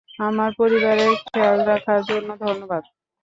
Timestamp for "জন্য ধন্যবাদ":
2.09-2.83